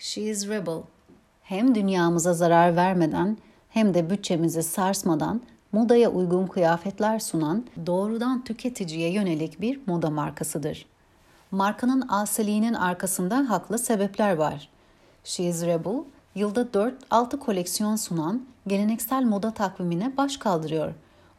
[0.00, 0.82] She is rebel.
[1.42, 5.40] Hem dünyamıza zarar vermeden hem de bütçemizi sarsmadan
[5.72, 10.86] modaya uygun kıyafetler sunan doğrudan tüketiciye yönelik bir moda markasıdır.
[11.50, 14.68] Markanın asiliğinin arkasında haklı sebepler var.
[15.24, 16.04] She is Rebel,
[16.34, 16.62] yılda
[17.10, 20.94] 4-6 koleksiyon sunan geleneksel moda takvimine baş kaldırıyor.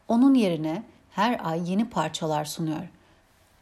[0.08, 2.88] Onun yerine her ay yeni parçalar sunuyor.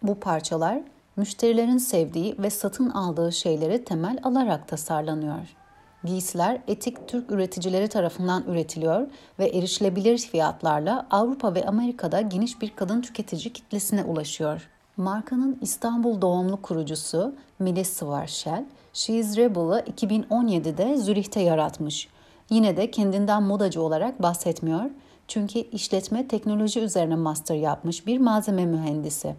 [0.03, 0.81] Bu parçalar
[1.17, 5.57] müşterilerin sevdiği ve satın aldığı şeyleri temel alarak tasarlanıyor.
[6.05, 9.07] Giysiler etik Türk üreticileri tarafından üretiliyor
[9.39, 14.69] ve erişilebilir fiyatlarla Avrupa ve Amerika'da geniş bir kadın tüketici kitlesine ulaşıyor.
[14.97, 22.09] Markanın İstanbul doğumlu kurucusu Melis Svarshel, She is Rebel'ı 2017'de Zürih'te yaratmış.
[22.51, 24.91] Yine de kendinden modacı olarak bahsetmiyor
[25.31, 29.35] çünkü işletme teknoloji üzerine master yapmış bir malzeme mühendisi.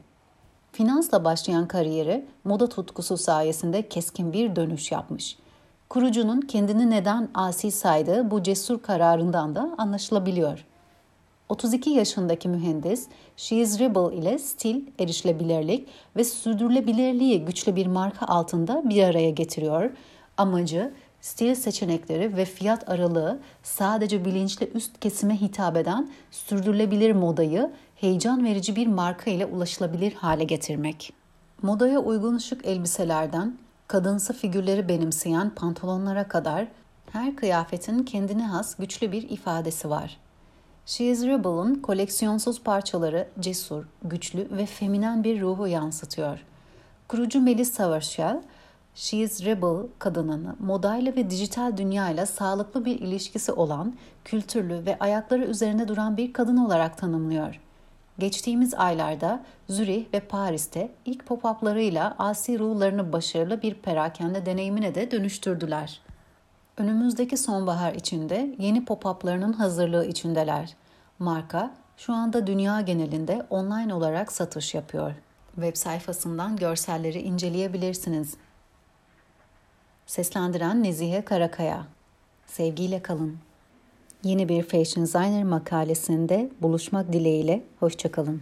[0.72, 5.38] Finansla başlayan kariyeri moda tutkusu sayesinde keskin bir dönüş yapmış.
[5.90, 10.66] Kurucunun kendini neden asi saydığı bu cesur kararından da anlaşılabiliyor.
[11.50, 18.90] 32 yaşındaki mühendis, She is Rebel ile stil, erişilebilirlik ve sürdürülebilirliği güçlü bir marka altında
[18.90, 19.92] bir araya getiriyor.
[20.38, 28.46] Amacı stil seçenekleri ve fiyat aralığı sadece bilinçli üst kesime hitap eden sürdürülebilir modayı heyecan
[28.46, 31.14] verici bir marka ile ulaşılabilir hale getirmek.
[31.62, 36.68] Modaya uygun şık elbiselerden kadınsı figürleri benimseyen pantolonlara kadar
[37.12, 40.18] her kıyafetin kendine has güçlü bir ifadesi var.
[40.86, 46.40] She is Rebel'ın koleksiyonsuz parçaları cesur, güçlü ve feminen bir ruhu yansıtıyor.
[47.08, 48.42] Kurucu Melis Savarshel,
[48.96, 53.94] She is Rebel kadınını modayla ve dijital dünyayla sağlıklı bir ilişkisi olan,
[54.26, 57.60] kültürlü ve ayakları üzerine duran bir kadın olarak tanımlıyor.
[58.20, 66.02] Geçtiğimiz aylarda Zürih ve Paris'te ilk pop-up'larıyla asi ruhlarını başarılı bir perakende deneyimine de dönüştürdüler.
[66.78, 70.76] Önümüzdeki sonbahar içinde yeni pop-up'larının hazırlığı içindeler.
[71.20, 75.14] Marka şu anda dünya genelinde online olarak satış yapıyor.
[75.56, 78.38] Web sayfasından görselleri inceleyebilirsiniz.
[80.12, 81.88] Seslendiren Nezihe Karakaya.
[82.48, 83.38] Sevgiyle kalın.
[84.24, 87.64] Yeni bir Fashion Designer makalesinde buluşmak dileğiyle.
[87.80, 88.42] Hoşçakalın.